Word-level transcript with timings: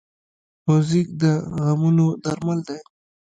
موزیک 0.65 1.07
د 1.21 1.23
غمونو 1.65 2.07
درمل 2.23 2.59
دی. 2.67 2.79